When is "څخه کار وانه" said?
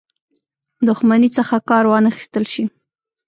1.37-2.09